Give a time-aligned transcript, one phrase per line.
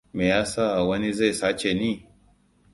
[0.15, 1.91] Me yasa wani zai sace ni?